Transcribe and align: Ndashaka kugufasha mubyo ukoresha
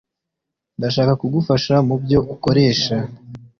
Ndashaka 0.77 1.13
kugufasha 1.21 1.73
mubyo 1.87 2.19
ukoresha 2.33 2.95